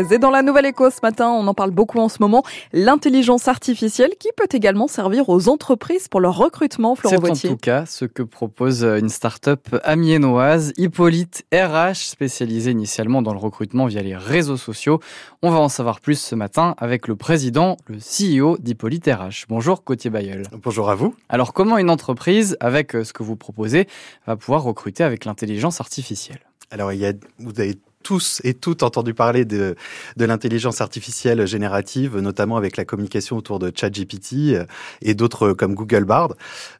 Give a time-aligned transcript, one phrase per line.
[0.00, 2.42] Et dans la Nouvelle Éco ce matin, on en parle beaucoup en ce moment,
[2.72, 7.86] l'intelligence artificielle qui peut également servir aux entreprises pour leur recrutement, C'est en tout cas
[7.86, 14.16] ce que propose une start-up amiénoise, Hippolyte RH, spécialisée initialement dans le recrutement via les
[14.16, 15.00] réseaux sociaux.
[15.42, 19.46] On va en savoir plus ce matin avec le président, le CEO d'Hippolyte RH.
[19.48, 20.44] Bonjour Gauthier Bayeul.
[20.62, 21.14] Bonjour à vous.
[21.28, 23.86] Alors comment une entreprise, avec ce que vous proposez,
[24.26, 26.40] va pouvoir recruter avec l'intelligence artificielle?
[26.70, 29.76] Alors il y a, vous avez tous et toutes entendu parler de,
[30.16, 34.64] de l'intelligence artificielle générative, notamment avec la communication autour de ChatGPT euh,
[35.00, 36.34] et d'autres comme Google Bard.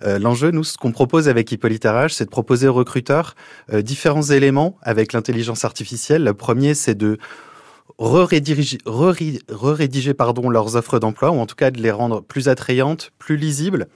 [0.05, 3.35] Euh, L'enjeu, nous, ce qu'on propose avec Hippolyte RH, c'est de proposer aux recruteurs
[3.73, 6.25] euh, différents éléments avec l'intelligence artificielle.
[6.25, 7.19] Le premier, c'est de
[8.03, 13.37] re-rédiger, pardon, leurs offres d'emploi, ou en tout cas de les rendre plus attrayantes, plus
[13.37, 13.89] lisibles.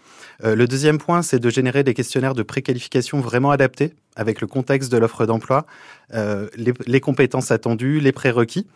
[0.44, 4.46] Euh, le deuxième point, c'est de générer des questionnaires de préqualification vraiment adaptés avec le
[4.46, 5.66] contexte de l'offre d'emploi,
[6.14, 8.66] euh, les, compétences attendues, les prérequis,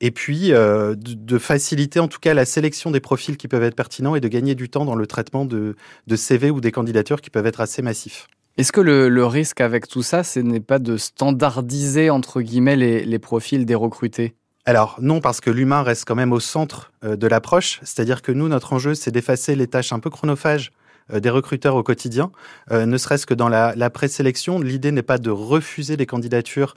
[0.00, 3.76] et puis euh, de, faciliter en tout cas la sélection des profils qui peuvent être
[3.76, 7.20] pertinents et de gagner du temps dans le traitement de, de CV ou des candidatures
[7.20, 8.26] qui peuvent être assez massifs.
[8.56, 12.74] Est-ce que le, le, risque avec tout ça, ce n'est pas de standardiser entre guillemets
[12.74, 14.34] les, les profils des recrutés?
[14.68, 18.32] Alors non, parce que l'humain reste quand même au centre euh, de l'approche, c'est-à-dire que
[18.32, 20.72] nous, notre enjeu, c'est d'effacer les tâches un peu chronophages
[21.10, 22.30] euh, des recruteurs au quotidien,
[22.70, 24.60] euh, ne serait-ce que dans la, présélection.
[24.60, 26.74] L'idée n'est pas de refuser des candidatures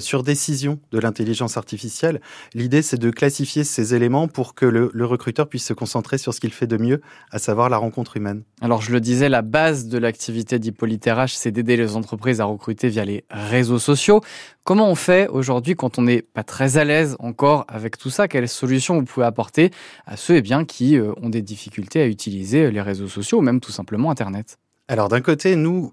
[0.00, 2.22] sur décision de l'intelligence artificielle.
[2.54, 6.32] L'idée, c'est de classifier ces éléments pour que le, le, recruteur puisse se concentrer sur
[6.32, 8.44] ce qu'il fait de mieux, à savoir la rencontre humaine.
[8.62, 12.46] Alors, je le disais, la base de l'activité d'Hippolyte RH, c'est d'aider les entreprises à
[12.46, 14.22] recruter via les réseaux sociaux.
[14.64, 18.28] Comment on fait aujourd'hui quand on n'est pas très à l'aise encore avec tout ça?
[18.28, 19.70] Quelles solutions vous pouvez apporter
[20.06, 23.60] à ceux eh bien, qui ont des difficultés à utiliser les réseaux sociaux ou même
[23.60, 24.58] tout simplement Internet?
[24.88, 25.92] Alors d'un côté, nous,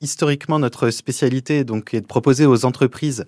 [0.00, 3.26] historiquement, notre spécialité donc, est de proposer aux entreprises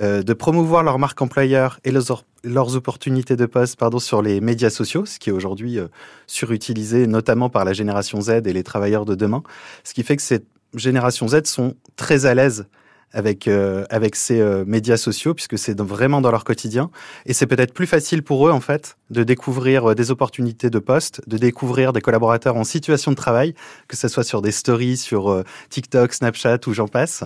[0.00, 4.40] euh, de promouvoir leur marque employeur et leurs, leurs opportunités de poste pardon, sur les
[4.40, 5.88] médias sociaux, ce qui est aujourd'hui euh,
[6.26, 9.42] surutilisé notamment par la génération Z et les travailleurs de demain.
[9.84, 12.66] Ce qui fait que cette génération Z sont très à l'aise
[13.12, 16.90] avec euh, avec ces euh, médias sociaux puisque c'est vraiment dans leur quotidien
[17.24, 20.78] et c'est peut-être plus facile pour eux en fait de découvrir euh, des opportunités de
[20.78, 23.54] poste, de découvrir des collaborateurs en situation de travail,
[23.88, 27.24] que ce soit sur des stories sur euh, TikTok, Snapchat ou j'en passe.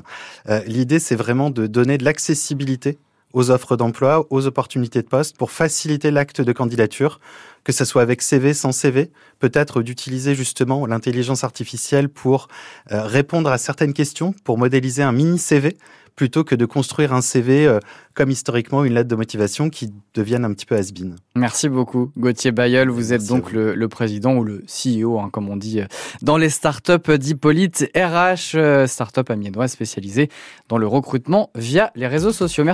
[0.49, 2.99] Euh, L'idée c'est vraiment de donner de l'accessibilité
[3.33, 7.21] aux offres d'emploi, aux opportunités de poste pour faciliter l'acte de candidature,
[7.65, 12.49] que ce soit avec CV, sans CV, peut-être d'utiliser justement l'intelligence artificielle pour
[12.91, 15.77] euh, répondre à certaines questions, pour modéliser un mini CV
[16.17, 17.79] plutôt que de construire un CV euh,
[18.15, 21.17] comme historiquement une lettre de motivation qui devienne un petit peu has-been.
[21.35, 25.31] Merci beaucoup Gauthier Bayeul, vous êtes Merci donc le, le, président ou le CEO, hein,
[25.33, 25.81] comme on dit,
[26.21, 30.29] dans les startups d'Hippolyte RH, startup amiénoise spécialisée
[30.69, 32.65] dans le recrutement via les réseaux sociaux.
[32.65, 32.69] Merci